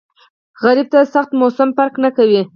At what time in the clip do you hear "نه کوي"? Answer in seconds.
2.03-2.41